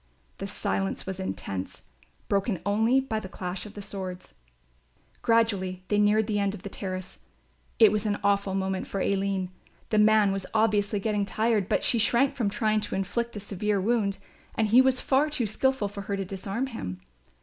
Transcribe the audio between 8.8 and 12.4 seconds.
for Aline. The man was obviously getting tired, but she shrank